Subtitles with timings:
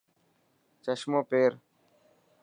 [0.83, 1.51] چشمو پير.